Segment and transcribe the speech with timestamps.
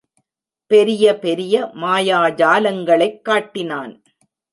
[0.71, 4.03] பெரிய பெரிய மாயாஜாலங்களைக் காட்டினான்.